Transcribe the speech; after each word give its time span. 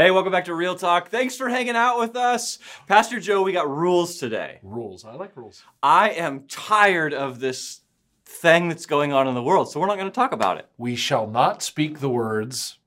Hey, 0.00 0.10
welcome 0.10 0.32
back 0.32 0.46
to 0.46 0.54
Real 0.54 0.76
Talk. 0.76 1.10
Thanks 1.10 1.36
for 1.36 1.50
hanging 1.50 1.76
out 1.76 1.98
with 1.98 2.16
us. 2.16 2.58
Pastor 2.86 3.20
Joe, 3.20 3.42
we 3.42 3.52
got 3.52 3.68
rules 3.68 4.16
today. 4.16 4.58
Rules. 4.62 5.04
I 5.04 5.12
like 5.12 5.36
rules. 5.36 5.62
I 5.82 6.08
am 6.08 6.46
tired 6.48 7.12
of 7.12 7.38
this 7.38 7.80
thing 8.24 8.70
that's 8.70 8.86
going 8.86 9.12
on 9.12 9.28
in 9.28 9.34
the 9.34 9.42
world, 9.42 9.70
so 9.70 9.78
we're 9.78 9.88
not 9.88 9.98
going 9.98 10.10
to 10.10 10.14
talk 10.14 10.32
about 10.32 10.56
it. 10.56 10.70
We 10.78 10.96
shall 10.96 11.26
not 11.26 11.62
speak 11.62 12.00
the 12.00 12.08
words. 12.08 12.78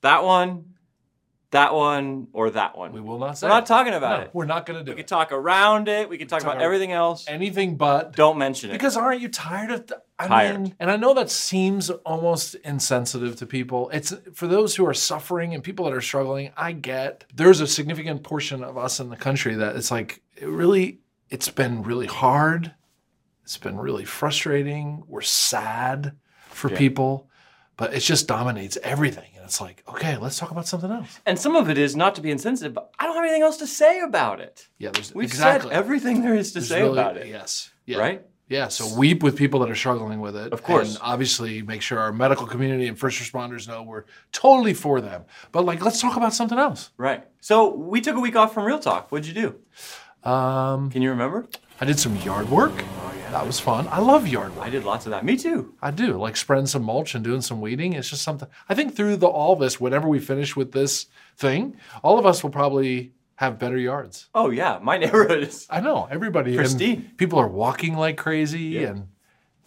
That 0.00 0.24
one, 0.24 0.67
that 1.50 1.72
one, 1.74 2.28
or 2.34 2.50
that 2.50 2.76
one. 2.76 2.92
We 2.92 3.00
will 3.00 3.18
not 3.18 3.38
say. 3.38 3.46
We're 3.46 3.54
not 3.54 3.66
talking 3.66 3.94
about 3.94 4.18
No, 4.18 4.24
it. 4.26 4.30
We're 4.34 4.44
not 4.44 4.66
going 4.66 4.78
to 4.78 4.84
do 4.84 4.90
We 4.90 4.92
it. 4.92 4.96
We 4.96 5.02
can 5.04 5.08
talk 5.08 5.32
around 5.32 5.88
it. 5.88 6.08
We 6.08 6.18
can 6.18 6.28
talk 6.28 6.42
talk 6.42 6.52
about 6.52 6.62
everything 6.62 6.92
else. 6.92 7.24
Anything 7.26 7.76
but. 7.76 8.14
Don't 8.14 8.36
mention 8.38 8.70
it. 8.70 8.74
Because 8.74 8.96
aren't 8.96 9.20
you 9.20 9.28
tired 9.28 9.70
of? 9.70 9.86
Th- 9.86 10.00
I 10.18 10.26
Tired. 10.26 10.60
mean, 10.60 10.74
and 10.80 10.90
I 10.90 10.96
know 10.96 11.14
that 11.14 11.30
seems 11.30 11.90
almost 11.90 12.54
insensitive 12.56 13.36
to 13.36 13.46
people. 13.46 13.88
It's 13.90 14.12
for 14.34 14.46
those 14.46 14.74
who 14.76 14.84
are 14.86 14.92
suffering 14.94 15.54
and 15.54 15.62
people 15.64 15.84
that 15.86 15.94
are 15.94 16.00
struggling. 16.00 16.50
I 16.56 16.72
get 16.72 17.24
there's 17.34 17.60
a 17.60 17.66
significant 17.66 18.24
portion 18.24 18.62
of 18.64 18.76
us 18.76 18.98
in 19.00 19.08
the 19.10 19.16
country 19.16 19.54
that 19.54 19.76
it's 19.76 19.90
like 19.90 20.20
it 20.36 20.48
really. 20.48 21.00
It's 21.30 21.48
been 21.50 21.82
really 21.82 22.06
hard. 22.06 22.74
It's 23.44 23.58
been 23.58 23.76
really 23.78 24.04
frustrating. 24.04 25.02
We're 25.06 25.20
sad 25.22 26.12
for 26.48 26.70
Yeah. 26.70 26.78
people, 26.78 27.28
but 27.78 27.94
it 27.94 28.00
just 28.00 28.28
dominates 28.28 28.76
everything. 28.82 29.30
And 29.36 29.44
it's 29.44 29.60
like, 29.62 29.82
okay, 29.88 30.18
let's 30.18 30.38
talk 30.38 30.50
about 30.50 30.66
something 30.68 30.90
else. 30.90 31.18
and 31.24 31.38
some 31.38 31.56
of 31.56 31.70
it 31.70 31.78
is 31.78 31.96
not 31.96 32.14
to 32.16 32.20
be 32.20 32.30
insensitive, 32.30 32.74
but 32.74 32.90
I 32.98 33.04
don't 33.06 33.14
have 33.14 33.24
anything 33.24 33.42
else 33.42 33.56
to 33.58 33.66
say 33.66 34.00
about 34.00 34.40
it. 34.40 34.68
Yeah, 34.76 34.90
there's 34.92 35.14
We've 35.14 35.24
exactly 35.28 35.70
said 35.70 35.78
everything 35.78 36.20
there 36.20 36.34
is 36.34 36.52
to 36.52 36.58
There's 36.58 36.68
say 36.68 36.82
really- 36.82 36.98
about 36.98 37.16
it. 37.16 37.28
Yes. 37.28 37.70
Yeah. 37.86 37.98
Right? 37.98 38.26
Yeah, 38.50 38.68
so 38.68 38.96
weep 38.96 39.22
with 39.22 39.36
people 39.36 39.60
that 39.60 39.70
are 39.70 39.74
struggling 39.74 40.20
with 40.20 40.34
it. 40.34 40.54
Of 40.54 40.62
course. 40.62 40.88
And 40.94 40.98
obviously 41.02 41.60
make 41.60 41.82
sure 41.82 41.98
our 41.98 42.12
medical 42.12 42.46
community 42.46 42.88
and 42.88 42.98
first 42.98 43.20
responders 43.20 43.68
know 43.68 43.82
we're 43.82 44.04
totally 44.32 44.72
for 44.72 45.02
them. 45.02 45.24
But 45.52 45.66
like 45.66 45.82
let's 45.84 46.00
talk 46.00 46.16
about 46.16 46.32
something 46.34 46.58
else. 46.58 46.90
Right. 46.96 47.24
So 47.40 47.74
we 47.74 48.00
took 48.00 48.16
a 48.16 48.20
week 48.20 48.36
off 48.36 48.54
from 48.54 48.64
Real 48.64 48.78
Talk. 48.78 49.12
What'd 49.12 49.26
you 49.26 49.34
do? 49.34 50.28
Um, 50.30 50.90
Can 50.90 51.02
you 51.02 51.10
remember? 51.10 51.46
I 51.80 51.84
did 51.84 51.98
some 52.00 52.16
yard 52.16 52.48
work. 52.48 52.72
Yeah. 53.38 53.42
That 53.42 53.46
was 53.46 53.60
fun. 53.60 53.88
I 53.88 54.00
love 54.00 54.26
yard 54.26 54.54
work. 54.56 54.66
I 54.66 54.70
did 54.70 54.84
lots 54.84 55.06
of 55.06 55.10
that. 55.10 55.24
Me 55.24 55.36
too. 55.36 55.74
I 55.80 55.90
do. 55.90 56.16
Like 56.18 56.36
spreading 56.36 56.66
some 56.66 56.82
mulch 56.82 57.14
and 57.14 57.22
doing 57.24 57.40
some 57.40 57.60
weeding. 57.60 57.92
It's 57.92 58.10
just 58.10 58.22
something 58.22 58.48
I 58.68 58.74
think 58.74 58.94
through 58.96 59.16
the 59.16 59.26
all 59.26 59.56
this, 59.56 59.80
whenever 59.80 60.08
we 60.08 60.18
finish 60.18 60.56
with 60.56 60.72
this 60.72 61.06
thing, 61.36 61.76
all 62.02 62.18
of 62.18 62.26
us 62.26 62.42
will 62.42 62.50
probably 62.50 63.12
have 63.36 63.58
better 63.58 63.76
yards. 63.78 64.28
Oh 64.34 64.50
yeah, 64.50 64.78
my 64.82 64.98
neighborhood 65.02 65.42
is. 65.44 65.66
I 65.70 65.80
know. 65.80 66.08
Everybody 66.10 66.50
and 66.52 66.58
Pristine. 66.58 67.12
people 67.16 67.38
are 67.38 67.48
walking 67.48 67.94
like 67.96 68.16
crazy 68.16 68.60
Yeah. 68.62 68.88
and 68.88 69.08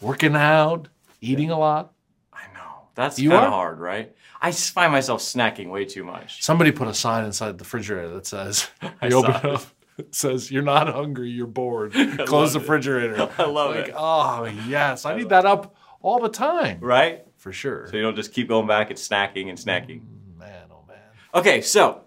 working 0.01 0.35
out, 0.35 0.89
eating 1.21 1.49
a 1.51 1.57
lot. 1.57 1.93
I 2.33 2.43
know 2.53 2.87
that's 2.95 3.17
kind 3.17 3.31
of 3.31 3.43
hard, 3.53 3.79
right? 3.79 4.13
I 4.41 4.51
find 4.51 4.91
myself 4.91 5.21
snacking 5.21 5.69
way 5.69 5.85
too 5.85 6.03
much. 6.03 6.43
Somebody 6.43 6.71
put 6.71 6.87
a 6.87 6.93
sign 6.93 7.25
inside 7.25 7.57
the 7.59 7.63
refrigerator 7.63 8.09
that 8.15 8.25
says, 8.25 8.67
I 9.01 9.07
you 9.07 9.17
open 9.17 9.35
it 9.35 9.45
up, 9.45 9.63
says, 10.11 10.51
you're 10.51 10.63
not 10.63 10.87
hungry, 10.89 11.29
you're 11.29 11.47
bored. 11.47 11.93
Close 12.25 12.53
the 12.53 12.59
refrigerator. 12.59 13.29
I 13.37 13.45
love 13.45 13.75
like, 13.75 13.89
it. 13.89 13.93
oh, 13.97 14.45
yes. 14.67 15.05
I 15.05 15.15
need 15.15 15.29
that 15.29 15.45
up 15.45 15.75
all 16.01 16.19
the 16.19 16.29
time. 16.29 16.79
Right? 16.79 17.25
For 17.37 17.51
sure. 17.51 17.87
So 17.89 17.97
you 17.97 18.03
don't 18.03 18.15
just 18.15 18.33
keep 18.33 18.47
going 18.47 18.67
back 18.67 18.89
and 18.89 18.99
snacking 18.99 19.49
and 19.49 19.57
snacking. 19.57 20.01
Mm, 20.01 20.39
man, 20.39 20.65
oh 20.71 20.83
man. 20.87 20.97
Okay, 21.33 21.61
so 21.61 22.03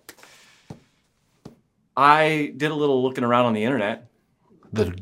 I 1.97 2.53
did 2.57 2.71
a 2.71 2.75
little 2.75 3.03
looking 3.03 3.25
around 3.25 3.47
on 3.47 3.53
the 3.53 3.65
internet, 3.65 4.09
The 4.73 4.97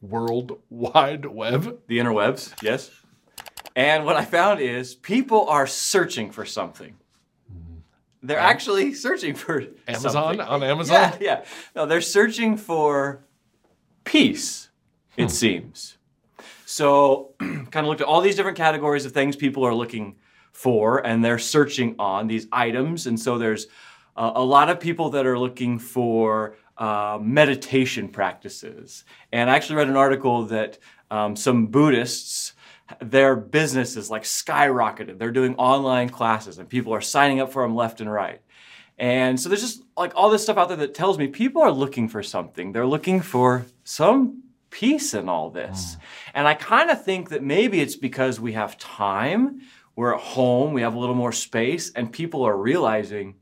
World 0.00 0.60
Wide 0.70 1.26
Web. 1.26 1.80
the 1.86 1.98
interwebs, 1.98 2.62
yes. 2.62 2.90
And 3.74 4.04
what 4.04 4.16
I 4.16 4.24
found 4.24 4.60
is 4.60 4.94
people 4.94 5.48
are 5.48 5.66
searching 5.66 6.30
for 6.32 6.44
something. 6.44 6.96
They're 8.22 8.38
actually 8.38 8.94
searching 8.94 9.34
for 9.34 9.64
Amazon? 9.86 10.10
something. 10.12 10.40
On 10.40 10.62
Amazon? 10.62 10.94
Yeah, 10.94 11.16
yeah. 11.20 11.44
No, 11.76 11.86
they're 11.86 12.00
searching 12.00 12.56
for 12.56 13.24
peace, 14.04 14.70
Hmm. 15.16 15.22
it 15.22 15.30
seems. 15.30 15.98
So, 16.66 17.34
kind 17.38 17.76
of 17.76 17.86
looked 17.86 18.00
at 18.00 18.06
all 18.06 18.20
these 18.20 18.36
different 18.36 18.56
categories 18.58 19.06
of 19.06 19.12
things 19.12 19.36
people 19.36 19.64
are 19.64 19.74
looking 19.74 20.16
for, 20.52 20.98
and 21.06 21.24
they're 21.24 21.38
searching 21.38 21.94
on 21.98 22.26
these 22.26 22.46
items. 22.52 23.06
And 23.06 23.18
so, 23.18 23.38
there's 23.38 23.66
uh, 24.16 24.32
a 24.34 24.44
lot 24.44 24.68
of 24.68 24.80
people 24.80 25.10
that 25.10 25.24
are 25.26 25.38
looking 25.38 25.78
for 25.78 26.56
uh, 26.76 27.18
meditation 27.20 28.08
practices. 28.08 29.04
And 29.32 29.48
I 29.50 29.56
actually 29.56 29.76
read 29.76 29.88
an 29.88 29.96
article 29.96 30.44
that 30.46 30.78
um, 31.10 31.36
some 31.36 31.66
Buddhists 31.68 32.52
their 33.00 33.36
business 33.36 33.96
is 33.96 34.10
like 34.10 34.22
skyrocketed. 34.22 35.18
They're 35.18 35.30
doing 35.30 35.56
online 35.56 36.08
classes 36.08 36.58
and 36.58 36.68
people 36.68 36.94
are 36.94 37.00
signing 37.00 37.40
up 37.40 37.52
for 37.52 37.62
them 37.62 37.74
left 37.74 38.00
and 38.00 38.10
right. 38.10 38.40
And 38.98 39.38
so 39.38 39.48
there's 39.48 39.60
just 39.60 39.82
like 39.96 40.12
all 40.16 40.30
this 40.30 40.42
stuff 40.42 40.56
out 40.56 40.68
there 40.68 40.76
that 40.78 40.94
tells 40.94 41.18
me 41.18 41.28
people 41.28 41.62
are 41.62 41.70
looking 41.70 42.08
for 42.08 42.22
something. 42.22 42.72
They're 42.72 42.86
looking 42.86 43.20
for 43.20 43.66
some 43.84 44.42
peace 44.70 45.14
in 45.14 45.28
all 45.28 45.50
this. 45.50 45.94
Hmm. 45.94 46.00
And 46.34 46.48
I 46.48 46.54
kind 46.54 46.90
of 46.90 47.04
think 47.04 47.30
that 47.30 47.42
maybe 47.42 47.80
it's 47.80 47.96
because 47.96 48.40
we 48.40 48.52
have 48.52 48.76
time, 48.78 49.60
we're 49.94 50.14
at 50.14 50.20
home, 50.20 50.72
we 50.72 50.82
have 50.82 50.94
a 50.94 50.98
little 50.98 51.14
more 51.14 51.32
space, 51.32 51.92
and 51.92 52.12
people 52.12 52.42
are 52.42 52.56
realizing, 52.56 53.36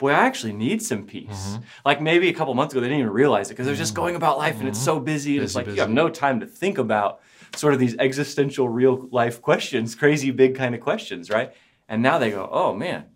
boy, 0.00 0.10
I 0.10 0.26
actually 0.26 0.54
need 0.54 0.82
some 0.82 1.04
peace. 1.06 1.28
Mm-hmm. 1.30 1.62
Like 1.84 2.00
maybe 2.00 2.28
a 2.28 2.32
couple 2.32 2.52
months 2.54 2.74
ago, 2.74 2.80
they 2.80 2.88
didn't 2.88 3.00
even 3.00 3.12
realize 3.12 3.48
it 3.48 3.54
because 3.54 3.66
they're 3.66 3.76
just 3.76 3.92
mm-hmm. 3.92 4.02
going 4.02 4.16
about 4.16 4.38
life 4.38 4.58
and 4.58 4.68
it's 4.68 4.82
so 4.82 4.96
mm-hmm. 4.96 5.04
busy. 5.04 5.36
And 5.36 5.44
it's 5.44 5.54
Busy, 5.54 5.66
like 5.66 5.74
you 5.76 5.80
have 5.80 5.90
no 5.90 6.08
time 6.08 6.40
to 6.40 6.46
think 6.46 6.78
about 6.78 7.20
sort 7.54 7.74
of 7.74 7.78
these 7.78 7.96
existential 7.98 8.68
real 8.68 9.08
life 9.12 9.40
questions, 9.40 9.94
crazy 9.94 10.30
big 10.30 10.56
kind 10.56 10.74
of 10.74 10.80
questions, 10.80 11.30
right? 11.30 11.52
And 11.88 12.02
now 12.02 12.18
they 12.18 12.30
go, 12.30 12.48
oh 12.50 12.74
man, 12.74 13.06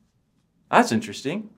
that's 0.70 0.92
interesting. 0.92 1.50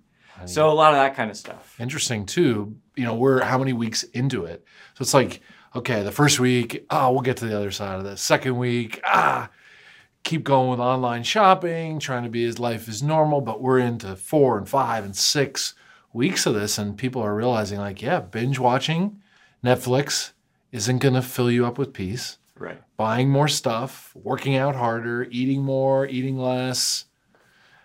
So 0.44 0.70
a 0.70 0.72
lot 0.72 0.92
of 0.92 0.98
that 0.98 1.16
kind 1.16 1.30
of 1.30 1.36
stuff. 1.36 1.74
Interesting 1.80 2.26
too. 2.26 2.76
You 2.94 3.04
know, 3.04 3.14
we're 3.14 3.42
how 3.42 3.58
many 3.58 3.72
weeks 3.72 4.02
into 4.02 4.44
it? 4.44 4.64
So 4.94 5.02
it's 5.02 5.14
like, 5.14 5.40
okay, 5.74 6.02
the 6.02 6.12
first 6.12 6.38
week, 6.38 6.86
oh, 6.90 7.12
we'll 7.12 7.22
get 7.22 7.38
to 7.38 7.46
the 7.46 7.56
other 7.56 7.70
side 7.70 7.98
of 7.98 8.04
this. 8.04 8.20
Second 8.20 8.58
week, 8.58 9.00
ah, 9.04 9.48
keep 10.26 10.42
going 10.42 10.68
with 10.68 10.80
online 10.80 11.22
shopping, 11.22 12.00
trying 12.00 12.24
to 12.24 12.28
be 12.28 12.44
as 12.44 12.58
life 12.58 12.88
is 12.88 13.02
normal, 13.02 13.40
but 13.40 13.62
we're 13.62 13.78
into 13.78 14.16
four 14.16 14.58
and 14.58 14.68
five 14.68 15.04
and 15.04 15.16
six 15.16 15.74
weeks 16.12 16.46
of 16.46 16.54
this, 16.54 16.78
and 16.78 16.98
people 16.98 17.22
are 17.22 17.34
realizing, 17.34 17.78
like, 17.78 18.02
yeah, 18.02 18.18
binge 18.18 18.58
watching 18.58 19.22
Netflix 19.64 20.32
isn't 20.72 20.98
gonna 20.98 21.22
fill 21.22 21.50
you 21.50 21.64
up 21.64 21.78
with 21.78 21.92
peace. 21.92 22.38
Right. 22.58 22.82
Buying 22.96 23.30
more 23.30 23.46
stuff, 23.46 24.12
working 24.16 24.56
out 24.56 24.74
harder, 24.74 25.28
eating 25.30 25.62
more, 25.62 26.06
eating 26.06 26.38
less. 26.38 27.04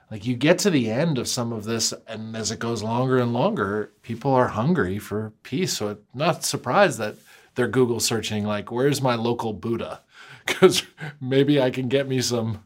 Like 0.10 0.26
you 0.26 0.36
get 0.36 0.58
to 0.60 0.70
the 0.70 0.90
end 0.90 1.18
of 1.18 1.28
some 1.28 1.54
of 1.54 1.66
this, 1.66 1.94
and 2.08 2.36
as 2.36 2.52
it 2.52 2.60
goes 2.60 2.82
longer 2.82 3.20
and 3.20 3.34
longer, 3.34 3.92
people 4.02 4.34
are 4.34 4.48
hungry 4.48 4.98
for 4.98 5.32
peace. 5.44 5.74
So 5.78 5.90
I'm 5.90 6.00
not 6.14 6.44
surprised 6.44 6.98
that 6.98 7.18
they're 7.54 7.68
Google 7.68 8.00
searching, 8.00 8.46
like, 8.46 8.72
where's 8.72 9.02
my 9.02 9.16
local 9.16 9.54
Buddha? 9.54 10.02
Because 10.46 10.84
maybe 11.20 11.62
I 11.62 11.70
can 11.72 11.88
get 11.88 12.08
me 12.08 12.22
some 12.22 12.64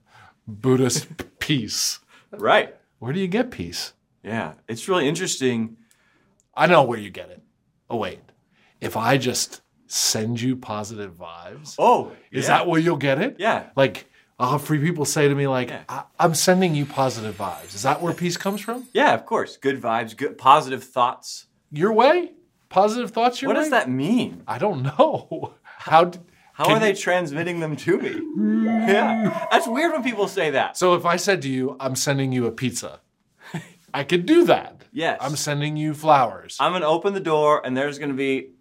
Buddhist 0.48 1.08
peace. 1.40 2.00
Right. 2.32 2.76
Where 3.00 3.14
do 3.14 3.20
you 3.20 3.28
get 3.28 3.52
peace? 3.52 3.94
Yeah. 4.24 4.54
It's 4.68 4.88
really 4.88 5.08
interesting. 5.08 5.78
I 6.56 6.68
know 6.68 6.84
where 6.84 7.00
you 7.00 7.10
get 7.10 7.30
it. 7.30 7.42
Oh, 7.90 7.98
wait. 7.98 8.20
If 8.82 8.98
I 8.98 9.18
just 9.18 9.62
send 9.88 10.42
you 10.42 10.56
positive 10.56 11.14
vibes, 11.18 11.76
Oh, 11.78 12.12
is 12.32 12.44
yeah. 12.46 12.58
that 12.58 12.68
where 12.68 12.80
you'll 12.80 12.98
get 12.98 13.22
it? 13.22 13.36
Yeah. 13.40 13.68
Like, 13.76 14.06
I'll 14.40 14.54
have 14.54 14.64
free 14.64 14.80
people 14.80 15.06
say 15.06 15.28
to 15.28 15.36
me, 15.36 15.48
like, 15.48 15.70
Yeah. 15.70 15.84
I- 15.88 16.04
I'm 16.20 16.34
sending 16.34 16.76
you 16.76 16.86
positive 16.86 17.38
vibes. 17.38 17.76
Is 17.76 17.84
that 17.84 18.02
where 18.02 18.14
peace 18.14 18.36
comes 18.38 18.62
from? 18.62 18.88
Yeah, 18.94 19.14
of 19.14 19.26
course. 19.26 19.58
Good 19.58 19.82
vibes, 19.82 20.16
good 20.18 20.38
positive 20.38 20.84
thoughts. 20.84 21.46
Your 21.72 21.94
way? 21.94 22.32
Positive 22.70 23.12
thoughts 23.12 23.42
your 23.42 23.50
What 23.50 23.56
way? 23.56 23.60
What 23.60 23.64
does 23.66 23.72
that 23.72 23.90
mean? 23.90 24.44
I 24.48 24.58
don't 24.58 24.84
know. 24.84 25.54
How? 25.64 26.06
d- 26.06 26.20
How 26.56 26.66
can 26.66 26.78
are 26.78 26.80
they 26.80 26.92
you- 26.92 26.96
transmitting 26.96 27.60
them 27.60 27.76
to 27.76 27.98
me? 27.98 28.12
Hmm. 28.12 28.66
yeah. 28.66 29.48
That's 29.52 29.68
weird 29.68 29.92
when 29.92 30.04
people 30.04 30.30
say 30.30 30.52
that. 30.52 30.78
So 30.78 30.96
if 30.96 31.06
I 31.06 31.18
said 31.18 31.42
to 31.42 31.50
you, 31.50 31.76
I'm 31.82 31.96
sending 31.98 32.32
you 32.32 32.46
a 32.48 32.52
pizza, 32.52 33.02
I 33.94 34.06
could 34.06 34.26
do 34.26 34.46
that. 34.46 34.84
Yes. 34.94 35.18
I'm 35.22 35.36
sending 35.36 35.76
you 35.76 35.94
flowers. 35.94 36.56
I'm 36.62 36.72
gonna 36.72 36.88
open 36.88 37.14
the 37.14 37.20
door 37.20 37.62
and 37.66 37.76
there's 37.76 38.00
gonna 38.00 38.14
be 38.14 38.52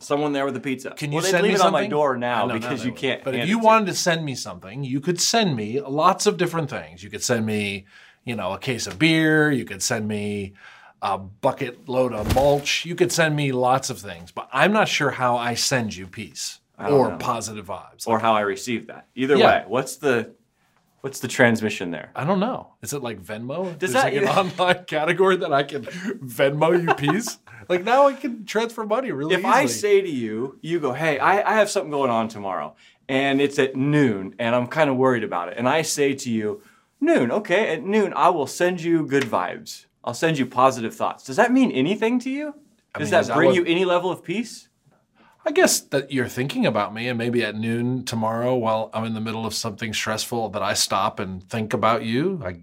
someone 0.00 0.32
there 0.32 0.44
with 0.44 0.56
a 0.56 0.60
pizza. 0.60 0.90
Can 0.90 1.12
you 1.12 1.18
well, 1.18 1.24
send 1.24 1.44
leave 1.44 1.50
me 1.50 1.54
it 1.54 1.58
something? 1.58 1.74
on 1.76 1.82
my 1.84 1.86
door 1.86 2.16
now 2.16 2.48
because 2.48 2.84
you 2.84 2.90
would. 2.90 3.00
can't. 3.00 3.22
But 3.22 3.36
if 3.36 3.48
you 3.48 3.60
wanted 3.60 3.86
to 3.86 3.94
send 3.94 4.24
me 4.24 4.34
something, 4.34 4.82
you 4.82 5.00
could 5.00 5.20
send 5.20 5.54
me 5.54 5.80
lots 5.80 6.26
of 6.26 6.38
different 6.38 6.68
things. 6.68 7.04
You 7.04 7.10
could 7.10 7.22
send 7.22 7.46
me, 7.46 7.86
you 8.24 8.34
know, 8.34 8.52
a 8.54 8.58
case 8.58 8.88
of 8.88 8.98
beer. 8.98 9.52
You 9.52 9.64
could 9.64 9.84
send 9.84 10.08
me 10.08 10.54
a 11.00 11.16
bucket 11.16 11.88
load 11.88 12.12
of 12.12 12.34
mulch. 12.34 12.84
You 12.84 12.96
could 12.96 13.12
send 13.12 13.36
me 13.36 13.52
lots 13.52 13.88
of 13.88 14.00
things. 14.00 14.32
But 14.32 14.48
I'm 14.52 14.72
not 14.72 14.88
sure 14.88 15.12
how 15.12 15.36
I 15.36 15.54
send 15.54 15.94
you 15.94 16.08
peace 16.08 16.58
or 16.78 17.10
know. 17.10 17.16
positive 17.18 17.66
vibes. 17.66 18.06
or 18.06 18.18
how 18.18 18.34
I 18.34 18.40
receive 18.40 18.86
that. 18.88 19.06
Either 19.14 19.36
Yeah. 19.36 19.46
way, 19.46 19.64
what's 19.68 19.96
the 19.96 20.32
what's 21.02 21.20
the 21.20 21.28
transmission 21.28 21.90
there? 21.92 22.10
I 22.16 22.24
don't 22.24 22.40
know. 22.40 22.72
Is 22.82 22.92
it 22.92 23.00
like 23.02 23.20
Venmo? 23.22 23.78
Does 23.78 23.92
There's 23.92 24.04
that- 24.04 24.12
like 24.12 24.22
an 24.22 24.28
online 24.64 24.84
category 24.86 25.36
that 25.36 25.52
I 25.52 25.62
can 25.62 25.82
Venmo 25.84 26.82
you 26.82 26.94
peace? 26.94 27.38
like 27.68 27.84
now 27.84 28.06
I 28.08 28.14
can 28.14 28.44
transfer 28.44 28.84
money 28.84 29.12
really 29.12 29.34
easily. 29.34 29.48
If 29.48 29.54
easily. 29.54 29.62
I 29.62 29.66
say 29.66 30.00
to 30.00 30.08
you, 30.10 30.58
you 30.62 30.80
go, 30.80 30.92
"Hey, 30.92 31.18
I, 31.18 31.52
I 31.52 31.54
have 31.58 31.70
something 31.70 31.90
going 31.90 32.10
on 32.10 32.28
tomorrow, 32.28 32.74
and 33.08 33.40
it's 33.40 33.58
at 33.58 33.76
noon, 33.76 34.34
and 34.38 34.54
I'm 34.54 34.66
kind 34.66 34.90
of 34.90 34.96
worried 34.96 35.24
about 35.24 35.48
it," 35.48 35.54
and 35.58 35.68
I 35.68 35.82
say 35.82 36.14
to 36.14 36.30
you, 36.30 36.62
"Noon, 37.00 37.30
okay? 37.30 37.72
At 37.74 37.82
noon, 37.84 38.12
I 38.16 38.30
will 38.30 38.46
send 38.46 38.80
you 38.82 39.06
good 39.06 39.24
vibes 39.24 39.84
I'll 40.04 40.14
send 40.14 40.38
you 40.38 40.46
positive 40.46 40.94
thoughts. 40.94 41.24
Does 41.24 41.34
that 41.36 41.50
mean 41.52 41.72
anything 41.72 42.20
to 42.20 42.30
you? 42.30 42.54
I 42.94 43.00
Does 43.00 43.06
mean, 43.08 43.10
that 43.10 43.20
is 43.22 43.26
that 43.26 43.34
bring 43.34 43.48
what- 43.48 43.56
you 43.56 43.64
any 43.64 43.84
level 43.84 44.10
of 44.12 44.22
peace? 44.22 44.68
I 45.46 45.52
guess 45.52 45.78
that 45.78 46.10
you're 46.10 46.26
thinking 46.26 46.66
about 46.66 46.92
me, 46.92 47.08
and 47.08 47.16
maybe 47.16 47.44
at 47.44 47.54
noon 47.54 48.04
tomorrow, 48.04 48.56
while 48.56 48.90
I'm 48.92 49.04
in 49.04 49.14
the 49.14 49.20
middle 49.20 49.46
of 49.46 49.54
something 49.54 49.94
stressful, 49.94 50.48
that 50.50 50.62
I 50.62 50.74
stop 50.74 51.20
and 51.20 51.48
think 51.48 51.72
about 51.72 52.04
you. 52.04 52.42
I, 52.44 52.56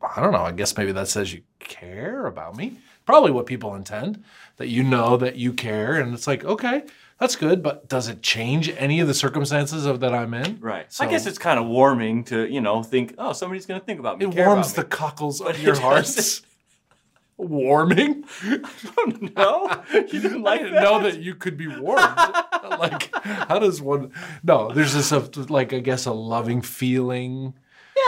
I 0.00 0.22
don't 0.22 0.32
know. 0.32 0.42
I 0.42 0.52
guess 0.52 0.74
maybe 0.74 0.92
that 0.92 1.08
says 1.08 1.34
you 1.34 1.42
care 1.58 2.24
about 2.24 2.56
me. 2.56 2.78
Probably 3.04 3.30
what 3.30 3.44
people 3.44 3.74
intend 3.74 4.24
that 4.56 4.68
you 4.68 4.82
know 4.82 5.18
that 5.18 5.36
you 5.36 5.52
care, 5.52 6.00
and 6.00 6.14
it's 6.14 6.26
like, 6.26 6.42
okay, 6.42 6.84
that's 7.18 7.36
good. 7.36 7.62
But 7.62 7.88
does 7.88 8.08
it 8.08 8.22
change 8.22 8.70
any 8.70 9.00
of 9.00 9.06
the 9.08 9.14
circumstances 9.14 9.84
of 9.84 10.00
that 10.00 10.14
I'm 10.14 10.32
in? 10.32 10.60
Right. 10.60 10.90
So- 10.90 11.04
I 11.04 11.08
guess 11.10 11.26
it's 11.26 11.38
kind 11.38 11.60
of 11.60 11.66
warming 11.66 12.24
to, 12.24 12.50
you 12.50 12.62
know, 12.62 12.82
think, 12.82 13.16
oh, 13.18 13.34
somebody's 13.34 13.66
going 13.66 13.80
to 13.80 13.84
think 13.84 14.00
about 14.00 14.18
me. 14.18 14.24
It 14.24 14.34
warms 14.34 14.72
the 14.72 14.84
cockles 14.84 15.40
But 15.40 15.56
of 15.56 15.62
your 15.62 15.78
hearts. 15.78 16.40
Warming? 17.40 18.24
no, 19.36 19.82
you 19.94 20.20
didn't 20.20 20.38
I 20.46 20.50
like 20.50 20.60
didn't 20.60 20.74
that? 20.74 20.82
know 20.82 21.02
that 21.02 21.18
you 21.20 21.34
could 21.34 21.56
be 21.56 21.66
warmed. 21.68 22.02
like, 22.78 23.14
how 23.24 23.58
does 23.58 23.80
one? 23.80 24.12
No, 24.42 24.72
there's 24.72 24.94
this, 24.94 25.12
uh, 25.12 25.26
like, 25.48 25.72
I 25.72 25.80
guess, 25.80 26.06
a 26.06 26.12
loving 26.12 26.62
feeling, 26.62 27.54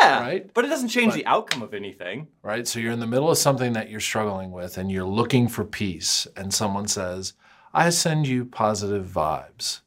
Yeah, 0.00 0.20
Right? 0.20 0.52
But 0.54 0.64
it 0.64 0.68
doesn't 0.68 0.88
change 0.88 1.12
But- 1.12 1.16
the 1.16 1.26
outcome 1.26 1.62
of 1.62 1.74
anything. 1.74 2.28
right? 2.42 2.66
So 2.66 2.78
you're 2.80 2.92
in 2.92 3.00
the 3.00 3.06
middle 3.06 3.30
of 3.30 3.38
something 3.38 3.72
that 3.74 3.90
you're 3.90 4.00
struggling 4.00 4.50
with, 4.52 4.78
and 4.78 4.90
you're 4.90 5.04
looking 5.04 5.48
for 5.48 5.64
peace, 5.64 6.26
and 6.36 6.52
someone 6.52 6.88
says, 6.88 7.32
"I 7.74 7.90
send 7.90 8.26
you 8.26 8.44
positive 8.44 9.06
vibes." 9.06 9.80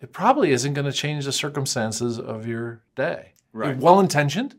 It 0.00 0.12
probably 0.12 0.50
isn't 0.50 0.74
going 0.74 0.86
to 0.86 0.92
change 0.92 1.24
the 1.26 1.32
circumstances 1.32 2.18
of 2.18 2.46
your 2.46 2.82
day. 2.96 3.34
Right. 3.52 3.76
Well 3.76 4.00
intentioned, 4.00 4.56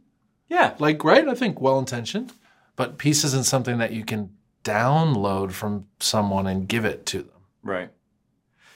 Yeah. 0.48 0.76
like 0.80 1.04
right? 1.04 1.28
I 1.28 1.34
think 1.36 1.60
well 1.60 1.80
intentioned, 1.80 2.32
but 2.76 2.98
peace 2.98 3.24
isn't 3.24 3.46
something 3.46 3.78
that 3.78 3.92
you 3.92 4.04
can 4.04 4.32
download 4.64 5.52
from 5.52 5.88
someone 6.00 6.48
and 6.48 6.68
give 6.68 6.86
it 6.86 7.06
to 7.08 7.20
them. 7.20 7.42
Right. 7.62 7.90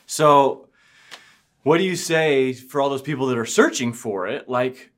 So, 0.05 0.67
what 1.63 1.77
do 1.77 1.83
you 1.83 1.95
say 1.95 2.53
for 2.53 2.79
all 2.79 2.89
those 2.89 3.01
people 3.01 3.27
that 3.27 3.37
are 3.37 3.45
searching 3.45 3.93
for 3.93 4.27
it? 4.27 4.47
Like, 4.47 4.91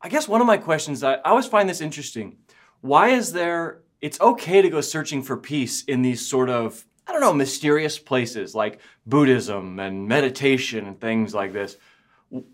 I 0.00 0.08
guess 0.08 0.28
one 0.28 0.40
of 0.40 0.46
my 0.46 0.56
questions, 0.56 1.02
I, 1.02 1.14
I 1.14 1.30
always 1.30 1.46
find 1.46 1.68
this 1.68 1.80
interesting. 1.80 2.36
Why 2.80 3.08
is 3.08 3.32
there, 3.32 3.82
it's 4.00 4.20
okay 4.20 4.62
to 4.62 4.70
go 4.70 4.80
searching 4.80 5.22
for 5.22 5.36
peace 5.36 5.84
in 5.84 6.02
these 6.02 6.26
sort 6.26 6.48
of, 6.48 6.84
I 7.06 7.12
don't 7.12 7.20
know, 7.20 7.32
mysterious 7.32 7.98
places 7.98 8.54
like 8.54 8.80
Buddhism 9.06 9.80
and 9.80 10.06
meditation 10.06 10.86
and 10.86 11.00
things 11.00 11.34
like 11.34 11.52
this. 11.52 11.76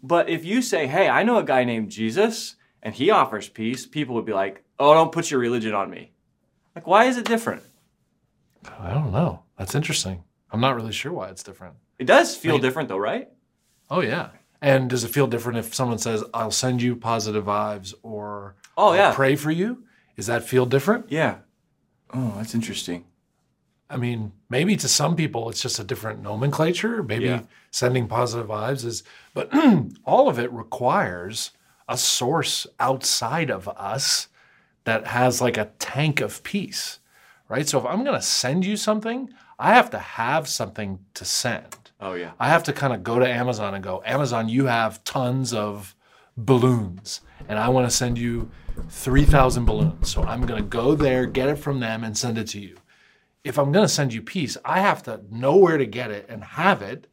But 0.03 0.29
if 0.29 0.45
you 0.45 0.63
say, 0.63 0.87
hey, 0.87 1.09
I 1.09 1.23
know 1.23 1.39
a 1.39 1.45
guy 1.45 1.65
named 1.65 1.91
Jesus 1.91 2.57
and 2.83 2.95
he 2.95 3.11
offers 3.11 3.49
peace, 3.49 3.87
people 3.87 4.15
would 4.15 4.25
be 4.25 4.33
like, 4.33 4.65
oh, 4.79 4.95
don't 4.95 5.13
put 5.13 5.31
your 5.31 5.41
religion 5.41 5.75
on 5.75 5.91
me. 5.91 6.13
Like, 6.75 6.87
why 6.87 7.05
is 7.07 7.17
it 7.17 7.25
different? 7.25 7.63
I 8.79 8.93
don't 8.93 9.13
know. 9.13 9.43
That's 9.57 9.75
interesting. 9.75 10.23
I'm 10.51 10.61
not 10.61 10.77
really 10.77 10.93
sure 10.93 11.13
why 11.13 11.29
it's 11.29 11.43
different. 11.43 11.75
It 11.99 12.05
does 12.07 12.37
feel 12.37 12.55
Right. 12.55 12.63
different 12.63 12.89
though, 12.89 12.97
right? 12.99 13.29
Oh 13.91 14.01
yeah. 14.01 14.31
And 14.61 14.91
does 14.91 15.05
it 15.05 15.09
feel 15.09 15.27
different 15.27 15.59
if 15.59 15.75
someone 15.75 15.99
says, 15.99 16.25
"I'll 16.35 16.51
send 16.51 16.83
you 16.83 16.97
positive 16.97 17.45
vibes" 17.45 17.95
or 18.03 18.57
Oh, 18.77 18.89
"I'll 18.91 18.97
yeah. 18.97 19.15
pray 19.15 19.37
for 19.37 19.51
you"? 19.51 19.85
Does 20.17 20.27
that 20.27 20.43
feel 20.45 20.67
different? 20.67 21.11
Yeah. 21.11 21.39
Oh, 22.13 22.35
that's 22.37 22.55
interesting. 22.55 23.05
I 23.91 23.97
mean, 23.97 24.33
maybe 24.51 24.77
to 24.77 24.89
some 24.89 25.17
people 25.17 25.49
it's 25.49 25.63
just 25.63 25.79
a 25.79 25.85
different 25.85 26.23
nomenclature. 26.23 27.03
Maybe 27.03 27.27
Yeah. 27.27 27.43
sending 27.71 28.07
positive 28.09 28.49
vibes 28.49 28.85
is, 28.85 29.03
but 29.35 29.49
all 30.05 30.29
of 30.29 30.39
it 30.39 30.53
requires 30.53 31.53
a 31.89 31.97
source 31.97 32.67
outside 32.81 33.51
of 33.51 33.67
us 33.69 34.29
that 34.89 35.07
has 35.07 35.41
like 35.41 35.57
a 35.57 35.71
tank 35.79 36.21
of 36.21 36.43
peace, 36.43 36.99
right? 37.49 37.69
So 37.69 37.79
if 37.79 37.85
I'm 37.87 38.03
going 38.05 38.17
to 38.19 38.23
send 38.23 38.65
you 38.65 38.77
something, 38.77 39.31
I 39.59 39.75
have 39.75 39.91
to 39.91 39.99
have 39.99 40.49
something 40.49 40.99
to 41.15 41.25
send. 41.25 41.77
Oh 42.01 42.15
yeah. 42.15 42.33
I 42.39 42.49
have 42.49 42.63
to 42.65 42.73
kind 42.73 42.93
of 42.93 43.03
go 43.03 43.19
to 43.19 43.29
Amazon 43.29 43.75
and 43.75 43.83
go, 43.85 44.03
Amazon, 44.07 44.49
you 44.49 44.67
have 44.67 45.03
tons 45.05 45.53
of 45.53 45.95
balloons, 46.37 47.21
and 47.49 47.59
I 47.59 47.69
want 47.69 47.89
to 47.91 47.95
send 47.95 48.17
you 48.19 48.51
3,000 48.89 49.65
balloons. 49.65 50.09
So 50.09 50.23
I'm 50.23 50.43
going 50.47 50.63
to 50.63 50.69
go 50.69 50.95
there, 50.95 51.27
get 51.27 51.49
it 51.49 51.57
from 51.57 51.81
them, 51.81 52.05
and 52.05 52.17
send 52.17 52.39
it 52.39 52.47
to 52.49 52.61
you. 52.61 52.77
If 53.45 53.59
I'm 53.59 53.73
going 53.73 53.85
to 53.85 53.93
send 53.93 54.13
you 54.15 54.23
peace, 54.23 54.57
I 54.65 54.81
have 54.81 55.03
to 55.05 55.21
know 55.31 55.57
where 55.57 55.77
to 55.79 55.87
get 55.87 56.11
it 56.11 56.27
and 56.29 56.43
have 56.45 56.81
it 56.83 57.09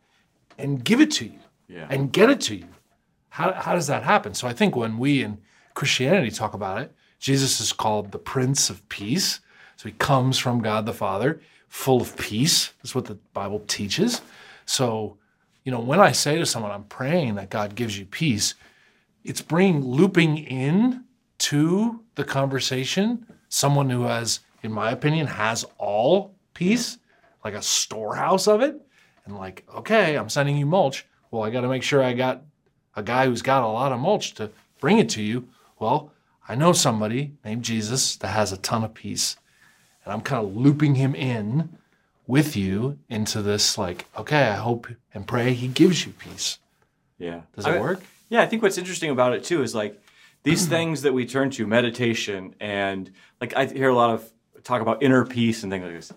and 0.58 0.84
give 0.84 1.02
it 1.02 1.12
to 1.12 1.26
you 1.26 1.40
Yeah. 1.68 1.88
and 1.90 2.12
get 2.14 2.30
it 2.30 2.40
to 2.42 2.56
you. 2.56 2.68
How, 3.30 3.52
how 3.54 3.74
does 3.74 3.88
that 3.88 4.04
happen? 4.04 4.34
So 4.34 4.48
I 4.48 4.54
think 4.54 4.76
when 4.76 4.98
we 4.98 5.24
in 5.24 5.40
Christianity 5.74 6.32
talk 6.32 6.54
about 6.54 6.82
it, 6.82 6.94
Jesus 7.20 7.60
is 7.60 7.74
called 7.74 8.12
the 8.12 8.20
Prince 8.20 8.70
of 8.70 8.88
Peace. 8.90 9.40
So 9.78 9.90
he 9.90 9.96
comes 9.96 10.38
from 10.38 10.62
God 10.62 10.86
the 10.86 10.94
Father, 10.94 11.42
full 11.68 12.02
of 12.02 12.18
peace. 12.18 12.74
That's 12.82 12.96
what 12.96 13.06
the 13.06 13.18
Bible 13.34 13.64
teaches. 13.68 14.22
So, 14.66 15.18
you 15.64 15.72
know, 15.72 15.80
when 15.80 16.00
I 16.00 16.12
say 16.12 16.38
to 16.38 16.46
someone, 16.46 16.72
I'm 16.72 16.86
praying 16.86 17.36
that 17.36 17.50
God 17.50 17.76
gives 17.76 17.98
you 17.98 18.06
peace, 18.06 18.56
it's 19.24 19.42
bringing 19.42 19.84
looping 19.84 20.38
in 20.38 21.04
to 21.40 22.04
the 22.16 22.24
conversation 22.24 23.26
someone 23.50 23.90
who 23.90 24.04
has, 24.04 24.42
in 24.64 24.72
my 24.72 24.92
opinion, 24.92 25.28
has 25.28 25.66
all 25.78 26.36
peace, 26.54 26.98
like 27.44 27.54
a 27.54 27.62
storehouse 27.62 28.48
of 28.48 28.62
it. 28.62 28.82
And 29.26 29.36
like, 29.36 29.66
okay, 29.74 30.16
I'm 30.16 30.30
sending 30.30 30.58
you 30.58 30.66
mulch. 30.66 31.06
Well, 31.32 31.44
I 31.44 31.50
got 31.50 31.62
to 31.62 31.68
make 31.68 31.84
sure 31.84 32.04
I 32.04 32.14
got 32.14 32.44
a 32.96 33.04
guy 33.04 33.26
who's 33.26 33.42
got 33.42 33.64
a 33.64 33.68
lot 33.68 33.92
of 33.92 34.00
mulch 34.00 34.36
to 34.36 34.52
bring 34.80 35.00
it 35.00 35.10
to 35.10 35.22
you. 35.22 35.48
Well, 35.80 36.12
I 36.48 36.56
know 36.56 36.74
somebody 36.74 37.34
named 37.44 37.64
Jesus 37.64 38.16
that 38.18 38.28
has 38.30 38.52
a 38.52 38.58
ton 38.58 38.84
of 38.84 38.94
peace. 38.94 39.36
And 40.04 40.14
I'm 40.14 40.22
kind 40.22 40.46
of 40.46 40.56
looping 40.56 40.96
him 40.96 41.16
in 41.16 41.78
with 42.28 42.56
you 42.56 43.00
into 43.10 43.42
this, 43.42 43.78
like, 43.78 44.06
okay, 44.18 44.44
I 44.50 44.56
hope 44.56 44.88
and 45.14 45.28
pray 45.28 45.54
he 45.54 45.68
gives 45.68 46.06
you 46.06 46.12
peace. 46.12 46.60
Yeah. 47.18 47.42
Does 47.56 47.66
it 47.66 47.80
work? 47.82 48.02
Yeah, 48.30 48.42
I 48.42 48.48
think 48.48 48.62
what's 48.62 48.78
interesting 48.78 49.10
about 49.10 49.34
it 49.34 49.44
too 49.44 49.64
is 49.64 49.74
like 49.74 50.00
these 50.44 50.66
things 50.68 51.04
that 51.04 51.14
we 51.14 51.26
turn 51.26 51.50
to, 51.52 51.68
meditation, 51.68 52.56
and 52.60 53.12
like 53.40 53.56
I 53.56 53.66
hear 53.66 53.90
a 53.90 53.96
lot 53.96 54.12
of 54.12 54.32
talk 54.64 54.82
about 54.82 55.04
inner 55.04 55.26
peace 55.26 55.64
and 55.64 55.72
things 55.72 55.84
like 55.84 55.94
this. 55.94 56.12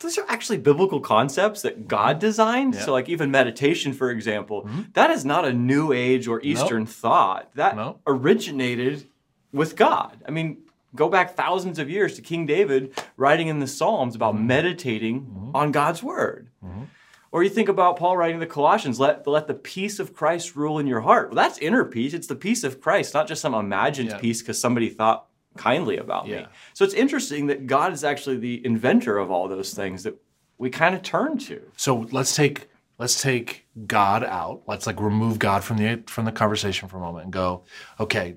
Those 0.00 0.16
are 0.18 0.24
actually 0.28 0.58
biblical 0.58 1.00
concepts 1.00 1.62
that 1.62 1.88
God 1.88 2.16
mm-hmm. 2.16 2.20
designed. 2.20 2.74
Yeah. 2.74 2.82
So, 2.82 2.92
like 2.92 3.08
even 3.08 3.30
meditation, 3.30 3.92
for 3.92 4.10
example, 4.10 4.62
mm-hmm. 4.62 4.82
that 4.92 5.10
is 5.10 5.24
not 5.24 5.44
a 5.44 5.52
New 5.52 5.92
Age 5.92 6.28
or 6.28 6.40
Eastern 6.42 6.86
thought. 6.86 7.50
That 7.54 7.76
No. 7.76 7.98
originated 8.06 9.08
with 9.52 9.76
God. 9.76 10.22
I 10.26 10.30
mean, 10.30 10.58
go 10.94 11.08
back 11.08 11.34
thousands 11.34 11.78
of 11.78 11.90
years 11.90 12.14
to 12.16 12.22
King 12.22 12.46
David 12.46 12.98
writing 13.16 13.48
in 13.48 13.60
the 13.60 13.66
Psalms 13.66 14.14
about 14.14 14.34
mm-hmm. 14.34 14.46
meditating 14.46 15.20
mm-hmm. 15.22 15.56
on 15.56 15.72
God's 15.72 16.02
word. 16.02 16.50
Mm-hmm. 16.64 16.84
Or 17.30 17.42
you 17.42 17.50
think 17.50 17.68
about 17.68 17.98
Paul 17.98 18.16
writing 18.16 18.40
the 18.40 18.46
Colossians, 18.46 18.98
let, 18.98 19.26
let 19.26 19.46
the 19.46 19.54
peace 19.54 19.98
of 19.98 20.14
Christ 20.14 20.56
rule 20.56 20.78
in 20.78 20.86
your 20.86 21.00
heart. 21.00 21.28
Well, 21.28 21.36
that's 21.36 21.58
inner 21.58 21.84
peace. 21.84 22.14
It's 22.14 22.26
the 22.26 22.34
peace 22.34 22.64
of 22.64 22.80
Christ, 22.80 23.12
not 23.12 23.28
just 23.28 23.42
some 23.42 23.54
imagined 23.54 24.10
Yeah. 24.10 24.18
peace 24.18 24.40
because 24.40 24.58
somebody 24.58 24.88
thought 24.88 25.26
kindly 25.56 25.98
about 25.98 26.26
me. 26.26 26.46
So 26.72 26.84
it's 26.84 26.94
interesting 26.94 27.48
that 27.48 27.66
God 27.66 27.92
is 27.92 28.02
actually 28.02 28.38
the 28.38 28.64
inventor 28.64 29.18
of 29.18 29.30
all 29.30 29.46
those 29.48 29.74
things 29.74 30.04
that 30.04 30.14
we 30.56 30.70
kind 30.70 30.94
of 30.94 31.02
turn 31.02 31.36
to. 31.38 31.60
So 31.76 32.06
let's 32.10 32.34
take 32.34 32.68
let's 32.98 33.20
take 33.20 33.66
God 33.86 34.24
out. 34.24 34.62
Let's 34.66 34.86
like 34.86 35.00
remove 35.00 35.38
God 35.38 35.62
from 35.64 35.76
the 35.76 36.02
from 36.06 36.24
the 36.24 36.32
conversation 36.32 36.88
for 36.88 36.96
a 36.96 37.00
moment 37.00 37.24
and 37.24 37.32
go, 37.32 37.64
okay, 38.00 38.36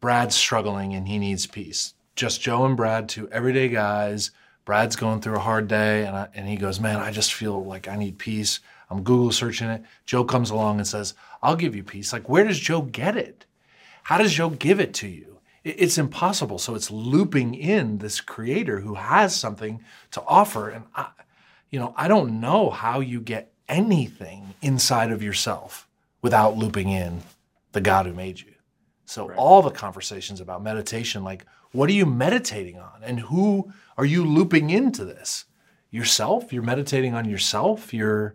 Brad's 0.00 0.34
struggling 0.34 0.94
and 0.94 1.08
he 1.08 1.18
needs 1.18 1.46
peace. 1.46 1.94
Just 2.14 2.40
Joe 2.40 2.64
and 2.64 2.76
Brad, 2.76 3.08
two 3.08 3.28
everyday 3.30 3.68
guys. 3.68 4.30
Brad's 4.64 4.96
going 4.96 5.20
through 5.20 5.36
a 5.36 5.40
hard 5.40 5.68
day 5.68 6.06
and 6.06 6.16
I, 6.16 6.28
and 6.34 6.48
he 6.48 6.56
goes, 6.56 6.80
man, 6.80 6.96
I 6.96 7.10
just 7.10 7.34
feel 7.34 7.64
like 7.64 7.88
I 7.88 7.96
need 7.96 8.18
peace. 8.18 8.60
I'm 8.90 9.02
Google 9.02 9.32
searching 9.32 9.68
it. 9.68 9.82
Joe 10.04 10.24
comes 10.24 10.50
along 10.50 10.78
and 10.78 10.86
says, 10.86 11.14
I'll 11.42 11.56
give 11.56 11.74
you 11.76 11.82
peace. 11.82 12.12
Like, 12.12 12.28
where 12.28 12.44
does 12.44 12.58
Joe 12.58 12.82
get 12.82 13.16
it? 13.16 13.44
How 14.04 14.18
does 14.18 14.32
Joe 14.32 14.50
give 14.50 14.80
it 14.80 14.94
to 14.94 15.08
you? 15.08 15.38
It- 15.64 15.76
It's 15.80 15.98
impossible. 15.98 16.58
So 16.58 16.74
it's 16.74 16.90
looping 16.90 17.54
in 17.54 17.98
this 17.98 18.20
creator 18.20 18.80
who 18.80 18.94
has 18.94 19.34
something 19.34 19.82
to 20.12 20.22
offer. 20.26 20.68
And 20.68 20.84
I, 20.94 21.08
you 21.70 21.78
know, 21.78 21.94
I 21.96 22.08
don't 22.08 22.40
know 22.40 22.70
how 22.70 23.00
you 23.00 23.20
get 23.20 23.52
anything 23.68 24.54
inside 24.62 25.10
of 25.10 25.22
yourself 25.22 25.88
without 26.22 26.56
looping 26.56 26.88
in 26.88 27.22
the 27.72 27.80
God 27.80 28.06
who 28.06 28.12
made 28.14 28.40
you. 28.40 28.52
So 29.06 29.32
all 29.34 29.62
the 29.62 29.70
conversations 29.70 30.40
about 30.40 30.62
meditation, 30.62 31.24
like 31.24 31.46
what 31.72 31.88
are 31.88 31.94
you 31.94 32.06
meditating 32.06 32.78
on 32.78 33.02
and 33.02 33.20
who 33.20 33.72
are 33.96 34.04
you 34.04 34.24
looping 34.24 34.70
into 34.70 35.04
this? 35.04 35.46
Yourself? 35.90 36.52
You're 36.52 36.62
meditating 36.62 37.14
on 37.14 37.28
yourself? 37.28 37.94
Your 37.94 38.34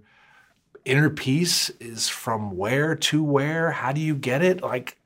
inner 0.86 1.10
peace 1.10 1.70
is 1.80 2.08
from 2.08 2.58
where 2.58 2.96
to 2.96 3.24
where? 3.24 3.72
How 3.72 3.92
do 3.92 4.02
you 4.02 4.16
get 4.16 4.42
it? 4.42 4.62
Like, 4.62 4.98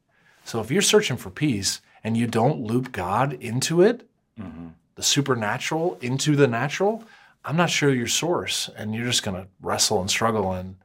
so 0.45 0.61
if 0.61 0.71
you're 0.71 0.81
searching 0.81 1.17
for 1.17 1.29
peace 1.29 1.81
and 2.03 2.15
you 2.15 2.27
don't 2.27 2.61
loop 2.61 2.91
God 2.91 3.33
into 3.33 3.81
it, 3.81 4.07
mm-hmm. 4.39 4.67
the 4.95 5.03
supernatural 5.03 5.97
into 6.01 6.35
the 6.35 6.47
natural, 6.47 7.03
I'm 7.43 7.57
not 7.57 7.69
sure 7.69 7.93
your 7.93 8.07
source, 8.07 8.69
and 8.75 8.95
you're 8.95 9.05
just 9.05 9.23
going 9.23 9.41
to 9.41 9.47
wrestle 9.61 10.01
and 10.01 10.09
struggle, 10.09 10.51
and 10.51 10.77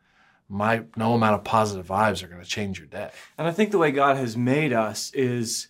my 0.51 0.83
no 0.97 1.15
amount 1.15 1.37
of 1.37 1.45
positive 1.45 1.87
vibes 1.87 2.23
are 2.23 2.27
going 2.27 2.43
to 2.43 2.49
change 2.49 2.79
your 2.79 2.89
day. 2.89 3.11
And 3.39 3.47
I 3.47 3.53
think 3.53 3.71
the 3.71 3.79
way 3.79 3.91
God 3.93 4.17
has 4.17 4.37
made 4.37 4.73
us 4.73 5.11
is 5.15 5.69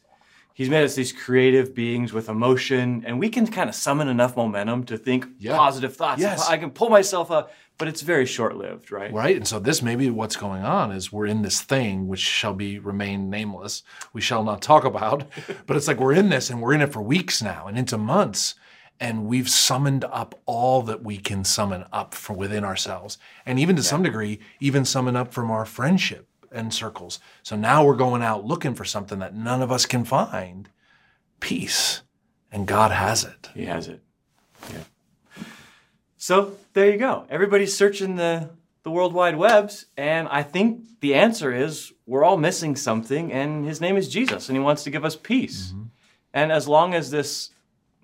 He's 0.54 0.68
made 0.68 0.84
us 0.84 0.94
these 0.94 1.10
creative 1.12 1.74
beings 1.74 2.12
with 2.12 2.28
emotion, 2.28 3.02
and 3.06 3.18
we 3.18 3.30
can 3.30 3.46
kind 3.46 3.70
of 3.70 3.74
summon 3.74 4.08
enough 4.08 4.36
momentum 4.36 4.84
to 4.84 4.98
think 4.98 5.26
Yeah. 5.38 5.56
positive 5.56 5.96
thoughts. 5.96 6.20
Yes. 6.20 6.46
I 6.50 6.58
can 6.58 6.70
pull 6.70 6.90
myself 6.90 7.30
up, 7.30 7.50
but 7.78 7.88
it's 7.88 8.02
very 8.02 8.26
short 8.26 8.56
lived, 8.56 8.92
right? 8.92 9.10
Right? 9.10 9.36
And 9.36 9.48
so 9.48 9.58
this 9.58 9.80
may 9.80 9.96
be 9.96 10.10
what's 10.10 10.36
going 10.36 10.62
on 10.62 10.92
is 10.92 11.10
we're 11.10 11.24
in 11.24 11.40
this 11.40 11.62
thing 11.62 12.08
which 12.08 12.20
shall 12.20 12.52
be 12.52 12.78
remain 12.78 13.30
nameless. 13.30 13.82
We 14.12 14.20
shall 14.20 14.44
not 14.44 14.60
talk 14.60 14.84
about. 14.84 15.24
but 15.66 15.78
it's 15.78 15.88
like 15.88 15.98
we're 15.98 16.12
in 16.12 16.28
this 16.28 16.50
and 16.50 16.60
we're 16.60 16.74
in 16.74 16.82
it 16.82 16.92
for 16.92 17.00
weeks 17.00 17.40
now 17.40 17.66
and 17.66 17.78
into 17.78 17.96
months. 17.96 18.54
And 19.00 19.24
we've 19.24 19.48
summoned 19.48 20.04
up 20.04 20.38
all 20.44 20.82
that 20.82 21.02
we 21.02 21.16
can 21.16 21.42
summon 21.42 21.84
up 21.90 22.14
from 22.14 22.36
within 22.36 22.64
ourselves. 22.64 23.16
And 23.46 23.58
even 23.58 23.74
to 23.76 23.82
some 23.82 24.02
degree, 24.02 24.40
even 24.60 24.84
summon 24.84 25.16
up 25.16 25.32
from 25.32 25.50
our 25.50 25.64
friendship 25.64 26.28
and 26.52 26.74
circles. 26.74 27.18
So 27.42 27.56
now 27.56 27.82
we're 27.82 27.96
going 27.96 28.22
out 28.22 28.44
looking 28.44 28.74
for 28.74 28.84
something 28.84 29.18
that 29.20 29.34
none 29.34 29.62
of 29.62 29.72
us 29.72 29.86
can 29.86 30.04
find. 30.04 30.68
Peace. 31.40 32.02
And 32.52 32.66
God 32.66 32.90
has 32.90 33.24
it. 33.24 33.48
He 33.54 33.64
has 33.64 33.88
it. 33.88 34.02
Yeah. 34.70 35.44
So 36.18 36.58
there 36.74 36.90
you 36.90 36.98
go. 36.98 37.24
Everybody's 37.30 37.74
searching 37.74 38.16
the, 38.16 38.50
the 38.82 38.90
World 38.90 39.14
Wide 39.14 39.36
Webs, 39.36 39.86
and 39.96 40.28
I 40.28 40.42
think 40.42 41.00
the 41.00 41.14
answer 41.14 41.50
is 41.50 41.92
we're 42.06 42.24
all 42.24 42.36
missing 42.36 42.76
something, 42.76 43.32
and 43.32 43.64
his 43.64 43.80
name 43.80 43.96
is 43.96 44.08
Jesus, 44.08 44.48
and 44.48 44.56
he 44.58 44.62
wants 44.62 44.84
to 44.84 44.90
give 44.90 45.04
us 45.04 45.16
peace. 45.16 45.68
Mm-hmm. 45.68 45.84
And 46.34 46.52
as 46.52 46.68
long 46.68 46.92
as 46.92 47.10
this 47.10 47.50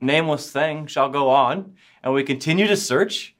nameless 0.01 0.51
thing 0.51 0.87
shall 0.87 1.09
go 1.09 1.31
on, 1.31 1.75
and 2.03 2.13
we 2.13 2.23
continue 2.23 2.67
to 2.67 2.77
search, 2.77 3.35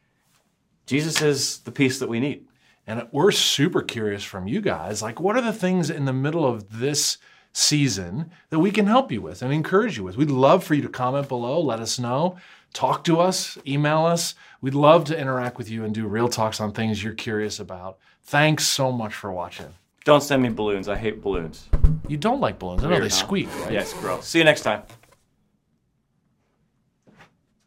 Jesus 0.87 1.21
is 1.21 1.59
the 1.59 1.73
peace 1.73 1.99
that 1.99 2.09
we 2.09 2.21
need. 2.21 2.47
And 2.87 3.09
we're 3.11 3.33
super 3.33 3.83
curious 3.83 4.23
from 4.23 4.47
you 4.47 4.61
guys. 4.61 5.03
Like, 5.03 5.19
what 5.19 5.37
are 5.37 5.43
the 5.43 5.53
things 5.53 5.91
in 5.91 6.05
the 6.05 6.13
middle 6.13 6.47
of 6.47 6.79
this 6.79 7.19
season 7.53 8.31
that 8.51 8.61
we 8.61 8.71
can 8.71 8.87
help 8.87 9.11
you 9.11 9.21
with 9.21 9.43
and 9.43 9.53
encourage 9.53 9.97
you 9.97 10.05
with? 10.05 10.17
We'd 10.17 10.31
love 10.31 10.63
for 10.63 10.75
you 10.75 10.83
to 10.83 10.89
comment 10.89 11.29
below, 11.29 11.61
let 11.61 11.81
us 11.81 11.99
know, 11.99 12.37
talk 12.73 13.03
to 13.05 13.21
us, 13.21 13.59
email 13.67 14.07
us. 14.07 14.35
We'd 14.61 14.75
love 14.75 15.05
to 15.07 15.19
interact 15.19 15.59
with 15.59 15.69
you 15.69 15.85
and 15.85 15.95
do 15.95 16.07
real 16.07 16.29
talks 16.29 16.61
on 16.61 16.73
things 16.73 17.03
you're 17.03 17.15
curious 17.15 17.59
about. 17.59 17.99
Thanks 18.23 18.67
so 18.67 18.93
much 18.93 19.15
for 19.15 19.33
watching. 19.33 19.75
Don't 20.05 20.23
send 20.23 20.43
me 20.43 20.51
balloons. 20.51 20.89
I 20.89 20.97
hate 20.97 21.21
balloons. 21.21 21.69
You 22.07 22.17
don't 22.17 22.41
like 22.41 22.61
balloons. 22.61 22.85
I 22.85 22.91
know 22.91 23.01
they 23.01 23.09
squeak, 23.09 23.49
right? 23.63 23.73
Yes, 23.73 23.93
gross. 23.95 24.29
See 24.29 24.39
you 24.39 24.45
next 24.45 24.61
time. 24.61 24.83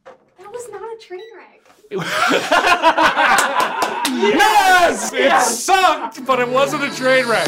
That 0.06 0.52
was 0.52 0.70
not 0.72 0.82
a 0.82 0.98
train 1.02 1.20
wreck. 1.36 1.60
Yes! 4.12 5.12
It 5.14 5.42
sucked, 5.42 6.26
but 6.26 6.40
it 6.40 6.48
wasn't 6.48 6.84
a 6.84 6.96
train 6.96 7.28
wreck. 7.28 7.48